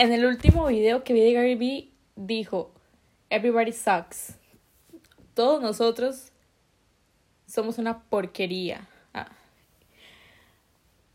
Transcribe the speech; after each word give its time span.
En 0.00 0.12
el 0.12 0.24
último 0.26 0.64
video 0.66 1.02
que 1.02 1.12
vi 1.12 1.22
de 1.22 1.32
Gary 1.32 1.56
Vee 1.56 1.90
dijo, 2.14 2.70
Everybody 3.30 3.72
sucks. 3.72 4.38
Todos 5.34 5.60
nosotros 5.60 6.30
somos 7.48 7.78
una 7.78 8.04
porquería. 8.04 8.86
Ah. 9.12 9.26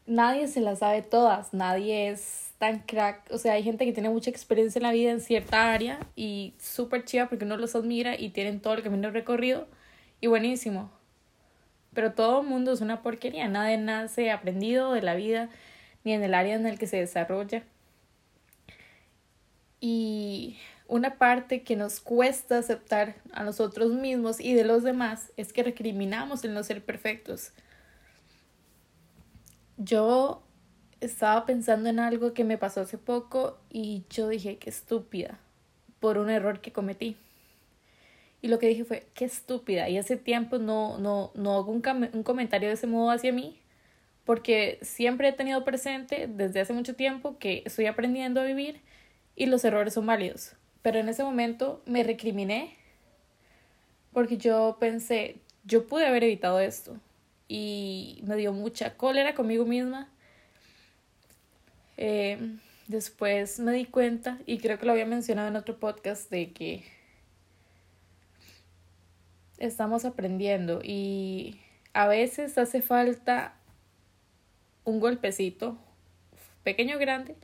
Nadie 0.05 0.49
se 0.49 0.59
las 0.59 0.79
sabe 0.79 1.01
todas, 1.01 1.53
nadie 1.53 2.09
es 2.09 2.51
tan 2.57 2.79
crack. 2.79 3.31
O 3.31 3.37
sea, 3.37 3.53
hay 3.53 3.63
gente 3.63 3.85
que 3.85 3.93
tiene 3.93 4.09
mucha 4.09 4.29
experiencia 4.29 4.79
en 4.79 4.83
la 4.83 4.91
vida 4.91 5.11
en 5.11 5.21
cierta 5.21 5.71
área 5.71 5.99
y 6.17 6.53
súper 6.59 7.05
chiva 7.05 7.29
porque 7.29 7.45
uno 7.45 7.55
los 7.55 7.75
admira 7.75 8.19
y 8.19 8.31
tienen 8.31 8.59
todo 8.59 8.73
el 8.73 8.83
camino 8.83 9.11
recorrido 9.11 9.65
y 10.19 10.27
buenísimo. 10.27 10.91
Pero 11.93 12.11
todo 12.11 12.41
el 12.41 12.47
mundo 12.47 12.73
es 12.73 12.81
una 12.81 13.01
porquería, 13.01 13.47
nadie 13.47 13.77
nace 13.77 14.29
aprendido 14.29 14.91
de 14.91 15.03
la 15.03 15.15
vida 15.15 15.47
ni 16.03 16.11
en 16.11 16.21
el 16.21 16.33
área 16.33 16.55
en 16.55 16.65
el 16.65 16.77
que 16.77 16.87
se 16.87 16.97
desarrolla. 16.97 17.63
Y 19.85 20.55
una 20.87 21.17
parte 21.17 21.61
que 21.61 21.75
nos 21.75 21.99
cuesta 21.99 22.57
aceptar 22.57 23.15
a 23.33 23.43
nosotros 23.43 23.91
mismos 23.91 24.39
y 24.39 24.53
de 24.53 24.63
los 24.63 24.81
demás 24.81 25.33
es 25.35 25.51
que 25.51 25.61
recriminamos 25.61 26.45
el 26.45 26.53
no 26.53 26.63
ser 26.63 26.85
perfectos. 26.85 27.51
Yo 29.75 30.41
estaba 31.01 31.45
pensando 31.45 31.89
en 31.89 31.99
algo 31.99 32.33
que 32.33 32.45
me 32.45 32.57
pasó 32.57 32.79
hace 32.79 32.97
poco 32.97 33.59
y 33.69 34.05
yo 34.09 34.29
dije, 34.29 34.57
qué 34.57 34.69
estúpida, 34.69 35.37
por 35.99 36.17
un 36.17 36.29
error 36.29 36.61
que 36.61 36.71
cometí. 36.71 37.17
Y 38.41 38.47
lo 38.47 38.59
que 38.59 38.69
dije 38.69 38.85
fue, 38.85 39.05
qué 39.13 39.25
estúpida. 39.25 39.89
Y 39.89 39.97
hace 39.97 40.15
tiempo 40.15 40.59
no, 40.59 40.97
no, 40.97 41.31
no 41.35 41.57
hago 41.57 41.73
un, 41.73 42.09
un 42.13 42.23
comentario 42.23 42.69
de 42.69 42.75
ese 42.75 42.87
modo 42.87 43.11
hacia 43.11 43.33
mí, 43.33 43.59
porque 44.23 44.79
siempre 44.81 45.27
he 45.27 45.33
tenido 45.33 45.65
presente 45.65 46.29
desde 46.29 46.61
hace 46.61 46.71
mucho 46.71 46.95
tiempo 46.95 47.37
que 47.37 47.63
estoy 47.65 47.87
aprendiendo 47.87 48.39
a 48.39 48.45
vivir 48.45 48.79
y 49.35 49.45
los 49.47 49.63
errores 49.65 49.93
son 49.93 50.05
válidos. 50.05 50.53
Pero 50.81 50.99
en 50.99 51.09
ese 51.09 51.23
momento 51.23 51.81
me 51.85 52.03
recriminé 52.03 52.77
porque 54.11 54.37
yo 54.37 54.77
pensé, 54.79 55.37
yo 55.63 55.87
pude 55.87 56.05
haber 56.05 56.23
evitado 56.23 56.59
esto. 56.59 56.97
Y 57.47 58.21
me 58.25 58.35
dio 58.35 58.53
mucha 58.53 58.95
cólera 58.95 59.35
conmigo 59.35 59.65
misma. 59.65 60.09
Eh, 61.97 62.57
después 62.87 63.59
me 63.59 63.71
di 63.73 63.85
cuenta, 63.85 64.39
y 64.45 64.59
creo 64.59 64.79
que 64.79 64.85
lo 64.85 64.91
había 64.91 65.05
mencionado 65.05 65.47
en 65.47 65.55
otro 65.55 65.79
podcast, 65.79 66.29
de 66.29 66.51
que 66.51 66.83
estamos 69.57 70.03
aprendiendo 70.05 70.81
y 70.83 71.59
a 71.93 72.07
veces 72.07 72.57
hace 72.57 72.81
falta 72.81 73.55
un 74.83 74.99
golpecito, 74.99 75.77
pequeño 76.63 76.97
o 76.97 76.99
grande, 76.99 77.35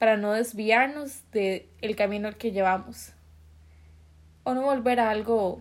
para 0.00 0.16
no 0.16 0.32
desviarnos 0.32 1.30
del 1.30 1.66
el 1.82 1.94
camino 1.94 2.26
al 2.26 2.38
que 2.38 2.52
llevamos. 2.52 3.12
O 4.44 4.54
no 4.54 4.62
volver 4.62 4.98
a 4.98 5.10
algo 5.10 5.60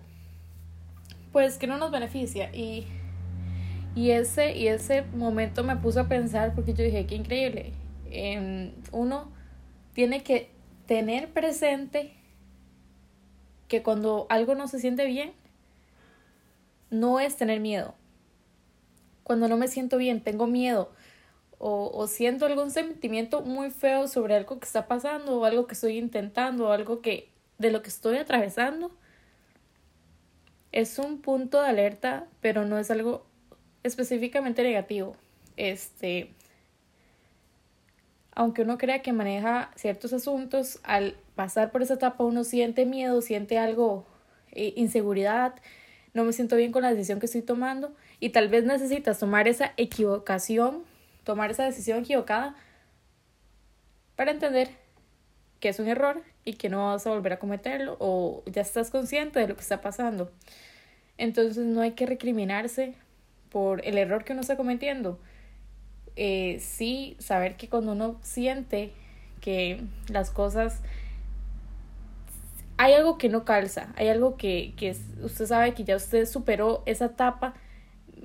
pues 1.34 1.58
que 1.58 1.68
no 1.68 1.78
nos 1.78 1.92
beneficia. 1.92 2.50
Y 2.56 2.88
y 3.96 4.12
ese 4.12 4.56
y 4.56 4.70
ese 4.70 5.02
momento 5.02 5.66
me 5.66 5.76
puso 5.76 6.00
a 6.00 6.08
pensar 6.08 6.56
porque 6.56 6.74
yo 6.74 6.86
dije 6.86 7.06
qué 7.06 7.16
increíble 7.16 7.74
uno 8.94 9.30
tiene 9.94 10.24
que 10.24 10.50
tener 10.86 11.28
presente 11.34 12.14
que 13.68 13.84
cuando 13.84 14.26
algo 14.30 14.56
no 14.56 14.70
se 14.70 14.80
siente 14.80 15.06
bien 15.06 15.34
no 16.90 17.20
es 17.20 17.36
tener 17.36 17.60
miedo. 17.60 17.94
Cuando 19.24 19.50
no 19.50 19.58
me 19.58 19.68
siento 19.68 19.98
bien 19.98 20.22
tengo 20.22 20.48
miedo 20.48 20.94
o, 21.60 21.92
o 21.94 22.08
siento 22.08 22.46
algún 22.46 22.72
sentimiento 22.72 23.42
muy 23.42 23.70
feo 23.70 24.08
sobre 24.08 24.36
algo 24.36 24.60
que 24.60 24.66
está 24.66 24.88
pasando 24.88 25.40
o 25.40 25.46
algo 25.46 25.68
que 25.68 25.76
estoy 25.76 25.98
intentando 25.98 26.68
o 26.70 26.72
algo 26.72 27.02
que 27.02 27.30
de 27.60 27.70
lo 27.70 27.84
que 27.84 27.90
estoy 27.90 28.18
atravesando, 28.18 28.92
es 30.72 30.98
un 30.98 31.22
punto 31.22 31.62
de 31.62 31.70
alerta, 31.70 32.26
pero 32.42 32.66
no 32.66 32.80
es 32.80 32.90
algo 32.90 33.26
específicamente 33.84 34.64
negativo. 34.64 35.16
Este, 35.58 36.34
aunque 38.32 38.62
uno 38.62 38.78
crea 38.78 39.02
que 39.02 39.12
maneja 39.12 39.72
ciertos 39.76 40.14
asuntos, 40.14 40.80
al 40.84 41.18
pasar 41.36 41.72
por 41.72 41.82
esa 41.82 41.96
etapa 41.96 42.24
uno 42.24 42.44
siente 42.44 42.86
miedo, 42.86 43.22
siente 43.22 43.58
algo, 43.58 44.06
eh, 44.52 44.74
inseguridad, 44.78 45.56
no 46.14 46.24
me 46.24 46.34
siento 46.34 46.56
bien 46.56 46.72
con 46.72 46.82
la 46.82 46.92
decisión 46.92 47.20
que 47.20 47.26
estoy 47.26 47.42
tomando 47.42 47.94
y 48.20 48.30
tal 48.30 48.48
vez 48.48 48.64
necesitas 48.64 49.20
tomar 49.20 49.48
esa 49.48 49.74
equivocación 49.78 50.84
tomar 51.24 51.52
esa 51.52 51.64
decisión 51.64 52.00
equivocada 52.00 52.56
para 54.16 54.32
entender 54.32 54.70
que 55.60 55.70
es 55.70 55.80
un 55.80 55.88
error 55.88 56.22
y 56.46 56.54
que 56.54 56.70
no 56.70 56.88
vas 56.88 57.06
a 57.06 57.10
volver 57.10 57.34
a 57.34 57.40
cometerlo 57.40 57.98
o 58.00 58.44
ya 58.46 58.62
estás 58.62 58.90
consciente 58.92 59.40
de 59.40 59.48
lo 59.48 59.56
que 59.56 59.62
está 59.62 59.82
pasando. 59.82 60.32
Entonces 61.18 61.66
no 61.66 61.82
hay 61.82 61.92
que 61.92 62.06
recriminarse 62.06 62.96
por 63.50 63.86
el 63.86 63.98
error 63.98 64.24
que 64.24 64.34
uno 64.34 64.42
está 64.42 64.56
cometiendo. 64.56 65.20
Eh, 66.16 66.60
sí, 66.60 67.16
saber 67.20 67.56
que 67.58 67.70
cuando 67.70 67.92
uno 67.92 68.20
siente 68.22 68.94
que 69.42 69.84
las 70.08 70.32
cosas... 70.32 70.82
Hay 72.78 72.94
algo 72.94 73.18
que 73.18 73.28
no 73.28 73.44
calza, 73.44 73.94
hay 73.98 74.08
algo 74.08 74.38
que, 74.38 74.74
que 74.78 74.96
usted 75.22 75.46
sabe 75.46 75.74
que 75.74 75.84
ya 75.84 75.98
usted 75.98 76.26
superó 76.26 76.82
esa 76.86 77.06
etapa 77.06 77.54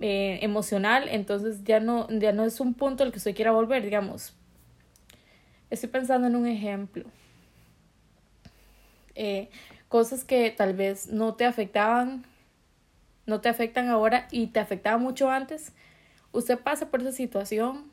eh, 0.01 0.41
emocional, 0.43 1.09
entonces 1.09 1.63
ya 1.65 1.81
no, 1.81 2.09
ya 2.11 2.33
no 2.33 2.45
es 2.45 2.61
un 2.61 2.75
punto 2.75 3.05
al 3.05 3.13
que 3.13 3.19
usted 3.19 3.35
quiera 3.35 3.53
volver, 3.53 3.83
digamos. 3.83 4.35
Estoy 5.71 5.89
pensando 5.89 6.27
en 6.27 6.37
un 6.37 6.47
ejemplo. 6.47 7.05
Eh, 9.15 9.51
cosas 9.89 10.25
que 10.25 10.51
tal 10.51 10.75
vez 10.75 11.09
no 11.09 11.35
te 11.35 11.45
afectaban, 11.45 12.25
no 13.27 13.41
te 13.41 13.49
afectan 13.49 13.89
ahora 13.89 14.27
y 14.31 14.49
te 14.49 14.61
afectaban 14.61 15.01
mucho 15.01 15.31
antes. 15.31 15.73
Usted 16.33 16.59
pasa 16.59 16.91
por 16.91 17.01
esa 17.01 17.13
situación 17.13 17.91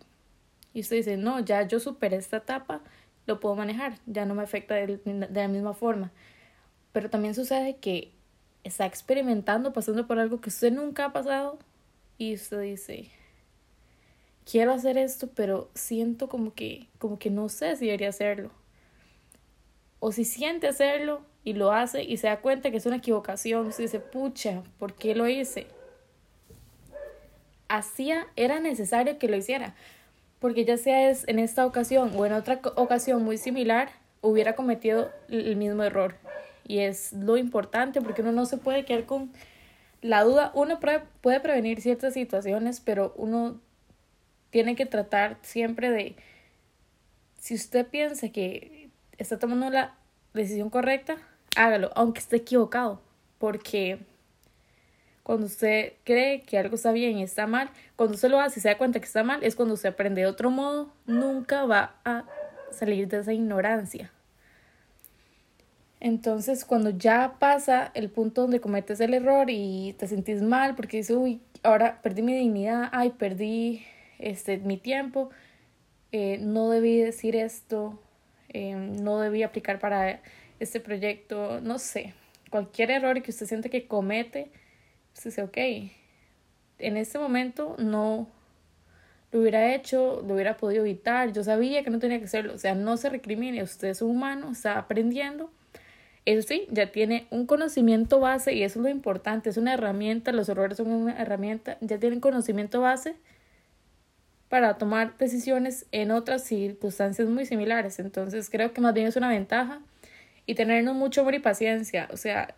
y 0.74 0.82
usted 0.82 0.98
dice, 0.98 1.18
no, 1.18 1.40
ya 1.40 1.68
yo 1.68 1.80
superé 1.80 2.18
esta 2.18 2.38
etapa, 2.38 2.82
lo 3.28 3.40
puedo 3.40 3.56
manejar, 3.56 3.94
ya 4.08 4.26
no 4.26 4.34
me 4.34 4.44
afecta 4.44 4.74
de, 4.74 4.98
de 4.98 5.42
la 5.42 5.48
misma 5.48 5.74
forma. 5.74 6.12
Pero 6.94 7.10
también 7.10 7.36
sucede 7.36 7.78
que 7.78 8.12
está 8.64 8.86
experimentando, 8.86 9.74
pasando 9.74 10.08
por 10.08 10.20
algo 10.20 10.42
que 10.42 10.50
usted 10.50 10.72
nunca 10.72 11.06
ha 11.06 11.14
pasado 11.14 11.60
y 12.22 12.36
usted 12.36 12.62
dice, 12.62 13.10
quiero 14.46 14.74
hacer 14.74 14.96
esto, 14.96 15.28
pero 15.34 15.72
siento 15.74 16.30
como 16.30 16.54
que, 16.54 16.86
como 17.00 17.18
que 17.18 17.32
no 17.32 17.50
sé 17.50 17.76
si 17.78 17.86
debería 17.86 18.10
hacerlo. 18.10 18.52
O 20.00 20.12
si 20.12 20.24
siente 20.24 20.68
hacerlo 20.68 21.24
y 21.44 21.54
lo 21.54 21.72
hace 21.72 22.04
y 22.04 22.18
se 22.18 22.28
da 22.28 22.40
cuenta 22.40 22.70
que 22.70 22.78
es 22.78 22.86
una 22.86 22.98
equivocación, 22.98 23.66
usted 23.66 23.86
dice, 23.86 24.00
pucha, 24.00 24.62
¿por 24.78 24.94
qué 24.94 25.16
lo 25.16 25.28
hice? 25.28 25.66
Hacía, 27.68 28.28
era 28.36 28.60
necesario 28.60 29.18
que 29.18 29.28
lo 29.28 29.36
hiciera, 29.36 29.74
porque 30.38 30.64
ya 30.64 30.78
sea 30.78 31.10
es 31.10 31.28
en 31.28 31.40
esta 31.40 31.66
ocasión 31.66 32.12
o 32.16 32.24
en 32.28 32.34
otra 32.34 32.62
ocasión 32.76 33.24
muy 33.24 33.40
similar, 33.40 33.90
hubiera 34.22 34.56
cometido 34.56 35.10
el 35.28 35.56
mismo 35.56 35.82
error. 35.82 36.18
Y 36.68 36.82
es 36.82 37.14
lo 37.14 37.36
importante 37.38 38.00
porque 38.00 38.22
uno 38.22 38.32
no 38.32 38.46
se 38.46 38.58
puede 38.58 38.86
quedar 38.86 39.08
con 39.08 39.32
la 40.02 40.24
duda, 40.24 40.52
uno 40.56 40.80
puede 40.80 41.40
prevenir 41.40 41.82
ciertas 41.82 42.14
situaciones, 42.14 42.80
pero 42.80 43.14
uno 43.18 43.60
tiene 44.50 44.76
que 44.76 44.86
tratar 44.86 45.38
siempre 45.42 45.92
de, 45.92 46.16
si 47.40 47.56
usted 47.56 47.88
piensa 47.88 48.30
que 48.30 48.90
está 49.18 49.38
tomando 49.40 49.70
la 49.70 49.96
decisión 50.34 50.70
correcta, 50.70 51.18
hágalo, 51.56 51.92
aunque 51.96 52.20
esté 52.20 52.38
equivocado, 52.38 53.02
porque 53.38 54.00
cuando 55.24 55.46
usted 55.46 55.94
cree 56.04 56.42
que 56.42 56.58
algo 56.58 56.76
está 56.76 56.92
bien 56.92 57.20
y 57.20 57.24
está 57.24 57.46
mal, 57.46 57.70
cuando 57.96 58.16
usted 58.16 58.30
lo 58.30 58.40
hace 58.40 58.60
y 58.60 58.64
se 58.64 58.70
da 58.70 58.78
cuenta 58.78 59.00
que 59.00 59.06
está 59.06 59.24
mal, 59.24 59.44
es 59.44 59.56
cuando 59.56 59.76
usted 59.76 59.90
aprende 59.90 60.22
de 60.22 60.28
otro 60.28 60.50
modo, 60.50 60.92
nunca 61.06 61.66
va 61.66 61.96
a 62.04 62.26
salir 62.72 63.08
de 63.08 63.20
esa 63.20 63.34
ignorancia. 63.34 64.12
Entonces, 66.02 66.66
cuando 66.66 66.90
ya 66.90 67.36
pasa 67.38 67.92
el 67.94 68.10
punto 68.10 68.42
donde 68.42 68.60
cometes 68.60 69.00
el 69.02 69.14
error 69.14 69.52
y 69.52 69.94
te 70.00 70.08
sentís 70.08 70.42
mal 70.42 70.76
porque 70.76 70.98
dices, 70.98 71.16
uy, 71.16 71.42
ahora 71.62 72.02
perdí 72.02 72.24
mi 72.24 72.34
dignidad, 72.34 72.90
ay, 72.92 73.12
perdí 73.12 73.84
este, 74.18 74.58
mi 74.58 74.78
tiempo, 74.78 75.30
eh, 76.12 76.40
no 76.40 76.72
debí 76.72 76.98
decir 76.98 77.36
esto, 77.36 78.02
eh, 78.50 78.74
no 78.74 79.20
debí 79.20 79.44
aplicar 79.44 79.78
para 79.78 80.22
este 80.60 80.80
proyecto, 80.80 81.62
no 81.62 81.78
sé, 81.78 82.16
cualquier 82.50 82.90
error 82.90 83.22
que 83.22 83.30
usted 83.30 83.46
siente 83.46 83.70
que 83.70 83.86
comete, 83.88 84.52
usted 85.14 85.30
dice, 85.30 85.44
ok, 85.44 85.58
en 86.80 86.98
este 86.98 87.20
momento 87.20 87.76
no 87.78 88.28
lo 89.32 89.40
hubiera 89.40 89.76
hecho, 89.76 90.24
lo 90.28 90.34
hubiera 90.34 90.58
podido 90.58 90.84
evitar, 90.84 91.32
yo 91.32 91.44
sabía 91.44 91.84
que 91.84 91.92
no 91.92 92.00
tenía 92.00 92.18
que 92.18 92.26
hacerlo, 92.26 92.56
o 92.56 92.58
sea, 92.58 92.74
no 92.74 92.98
se 92.98 93.10
recrimine, 93.10 93.62
usted 93.62 93.90
es 93.90 94.02
humano, 94.02 94.52
está 94.52 94.80
aprendiendo 94.80 95.52
eso 96.26 96.48
sí, 96.48 96.68
ya 96.70 96.92
tiene 96.92 97.28
un 97.32 97.46
conocimiento 97.46 98.20
base 98.20 98.54
y 98.54 98.64
eso 98.64 98.80
es 98.80 98.84
lo 98.84 98.90
importante, 98.90 99.50
es 99.50 99.58
una 99.58 99.74
herramienta, 99.74 100.32
los 100.32 100.50
errores 100.50 100.78
son 100.78 100.92
una 100.92 101.20
herramienta, 101.20 101.78
ya 101.82 101.98
tienen 101.98 102.20
conocimiento 102.20 102.82
base 102.82 103.16
para 104.50 104.78
tomar 104.78 105.18
decisiones 105.18 105.86
en 105.92 106.12
otras 106.12 106.44
circunstancias 106.44 107.28
muy 107.30 107.46
similares. 107.46 108.00
Entonces 108.00 108.50
creo 108.50 108.74
que 108.74 108.82
más 108.82 108.94
bien 108.94 109.08
es 109.08 109.16
una 109.16 109.30
ventaja 109.30 109.80
y 110.46 110.56
tenernos 110.56 110.94
mucho 110.94 111.22
amor 111.22 111.36
y 111.36 111.40
paciencia. 111.40 112.10
O 112.12 112.18
sea, 112.18 112.54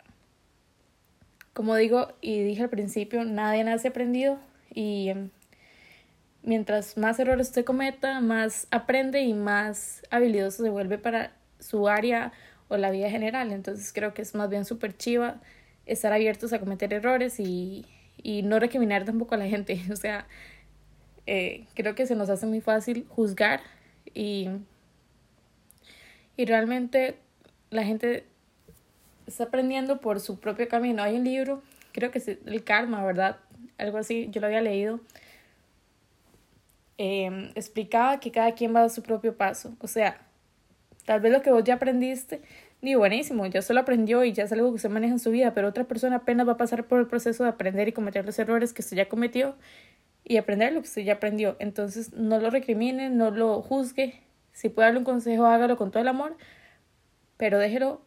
como 1.54 1.76
digo 1.76 2.14
y 2.20 2.44
dije 2.44 2.64
al 2.64 2.70
principio, 2.70 3.24
nadie 3.26 3.64
nace 3.64 3.90
aprendido 3.90 4.40
y 4.74 5.10
em, 5.10 5.30
mientras 6.42 6.98
más 6.98 7.20
errores 7.20 7.50
usted 7.50 7.64
cometa, 7.64 8.20
más 8.20 8.68
aprende 8.72 9.22
y 9.22 9.34
más 9.34 10.02
habilidoso 10.10 10.64
se 10.64 10.70
vuelve 10.70 10.98
para 10.98 11.32
su 11.60 11.88
área 11.88 12.34
o 12.68 12.78
la 12.78 12.92
vida 12.92 13.10
general. 13.10 13.52
Entonces 13.52 13.92
creo 13.94 14.14
que 14.14 14.22
es 14.22 14.36
más 14.36 14.50
bien 14.50 14.66
súper 14.66 14.96
chiva 14.98 15.42
estar 15.86 16.14
abiertos 16.14 16.54
a 16.54 16.60
cometer 16.60 16.94
errores 16.94 17.40
y, 17.40 17.86
y 18.22 18.44
no 18.44 18.60
recriminar 18.60 19.06
tampoco 19.06 19.36
a 19.36 19.38
la 19.38 19.48
gente. 19.48 19.82
O 19.92 19.96
sea, 19.96 20.28
eh, 21.26 21.66
creo 21.76 21.96
que 21.96 22.06
se 22.06 22.16
nos 22.16 22.30
hace 22.30 22.46
muy 22.46 22.62
fácil 22.62 23.06
juzgar 23.10 23.62
y, 24.14 24.50
y 26.36 26.46
realmente 26.46 27.18
la 27.70 27.84
gente 27.84 28.26
está 29.28 29.46
aprendiendo 29.46 30.00
por 30.02 30.20
su 30.20 30.40
propio 30.40 30.68
camino. 30.68 31.04
Hay 31.04 31.16
un 31.16 31.24
libro, 31.24 31.62
creo 31.92 32.12
que 32.12 32.20
es 32.20 32.28
el 32.28 32.64
karma, 32.64 33.04
¿verdad? 33.06 33.38
Algo 33.78 33.98
así, 33.98 34.28
yo 34.32 34.42
lo 34.42 34.48
había 34.48 34.62
leído. 34.62 35.00
Em, 36.98 37.52
explicaba 37.56 38.20
que 38.20 38.32
cada 38.32 38.54
quien 38.54 38.76
va 38.76 38.84
a 38.84 38.90
su 38.90 39.02
propio 39.02 39.36
paso. 39.36 39.76
O 39.80 39.88
sea, 39.88 40.22
tal 41.06 41.20
vez 41.20 41.32
lo 41.32 41.42
que 41.42 41.52
vos 41.52 41.64
ya 41.64 41.76
aprendiste, 41.76 42.42
ni 42.82 42.96
buenísimo, 42.96 43.46
ya 43.46 43.62
se 43.62 43.74
lo 43.74 43.80
aprendió 43.80 44.24
y 44.24 44.34
ya 44.34 44.44
es 44.44 44.52
algo 44.52 44.70
que 44.70 44.76
usted 44.76 44.90
maneja 44.90 45.14
en 45.14 45.20
su 45.20 45.32
vida, 45.32 45.54
pero 45.54 45.70
otra 45.70 45.86
persona 45.86 46.18
apenas 46.18 46.48
va 46.48 46.54
a 46.54 46.58
pasar 46.58 46.86
por 46.86 47.00
el 47.00 47.08
proceso 47.08 47.44
de 47.44 47.50
aprender 47.50 47.88
y 47.88 47.94
cometer 47.94 48.26
los 48.26 48.38
errores 48.40 48.74
que 48.74 48.82
usted 48.82 48.98
ya 48.98 49.10
cometió 49.10 49.56
y 50.24 50.38
aprender 50.38 50.74
lo 50.74 50.82
que 50.82 50.88
usted 50.88 51.04
ya 51.04 51.14
aprendió. 51.14 51.56
Entonces, 51.60 52.14
no 52.14 52.40
lo 52.40 52.50
recrimine, 52.50 53.10
no 53.10 53.32
lo 53.32 53.62
juzgue. 53.62 54.22
Si 54.52 54.70
puede 54.70 54.88
darle 54.88 55.00
un 55.00 55.06
consejo, 55.06 55.46
hágalo 55.46 55.78
con 55.78 55.92
todo 55.92 56.02
el 56.02 56.10
amor, 56.10 56.38
pero 57.38 57.60
déjelo 57.60 58.02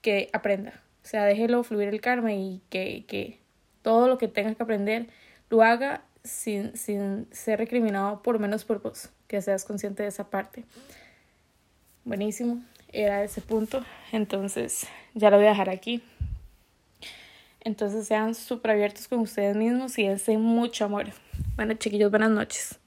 que 0.00 0.28
aprenda. 0.32 0.82
O 1.02 1.08
sea, 1.08 1.24
déjelo 1.24 1.62
fluir 1.62 1.88
el 1.88 2.00
karma 2.00 2.32
y 2.32 2.62
que, 2.68 3.04
que 3.06 3.40
todo 3.82 4.08
lo 4.08 4.18
que 4.18 4.28
tenga 4.28 4.54
que 4.54 4.62
aprender 4.62 5.08
lo 5.50 5.62
haga 5.62 6.04
sin, 6.24 6.76
sin 6.76 7.28
ser 7.30 7.58
recriminado 7.58 8.22
por 8.22 8.38
menos 8.38 8.64
por 8.64 8.82
vos, 8.82 9.10
que 9.28 9.40
seas 9.40 9.64
consciente 9.64 10.02
de 10.02 10.08
esa 10.08 10.28
parte. 10.30 10.64
Buenísimo, 12.06 12.62
era 12.92 13.24
ese 13.24 13.40
punto. 13.40 13.84
Entonces, 14.12 14.86
ya 15.14 15.28
lo 15.28 15.38
voy 15.38 15.46
a 15.46 15.48
dejar 15.48 15.68
aquí. 15.68 16.04
Entonces 17.62 18.06
sean 18.06 18.36
súper 18.36 18.70
abiertos 18.70 19.08
con 19.08 19.18
ustedes 19.18 19.56
mismos 19.56 19.98
y 19.98 20.06
dense 20.06 20.38
mucho 20.38 20.84
amor. 20.84 21.06
Bueno, 21.56 21.74
chiquillos, 21.74 22.12
buenas 22.12 22.30
noches. 22.30 22.78